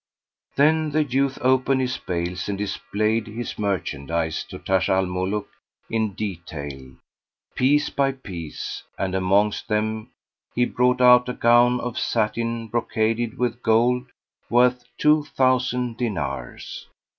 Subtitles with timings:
[0.55, 5.47] Then the youth opened his bales and displayed his merchandise to Taj Al Muluk
[5.91, 6.95] in detail,
[7.53, 10.09] piece by piece, and amongst them
[10.55, 14.07] he brought out a gown of satin brocaded with gold,
[14.49, 16.87] worth two thousand dinars.